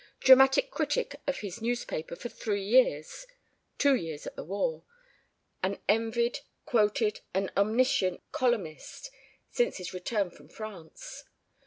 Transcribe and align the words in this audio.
Dramatic 0.19 0.71
critic 0.71 1.17
of 1.27 1.41
his 1.41 1.61
newspaper 1.61 2.15
for 2.15 2.27
three 2.27 2.63
years 2.63 3.27
(two 3.77 3.93
years 3.93 4.25
at 4.25 4.35
the 4.35 4.43
war), 4.43 4.83
an 5.61 5.79
envied, 5.87 6.39
quoted 6.65 7.19
and 7.35 7.51
omniscient 7.55 8.23
columnist 8.31 9.11
since 9.51 9.77
his 9.77 9.93
return 9.93 10.31
from 10.31 10.49
France. 10.49 11.25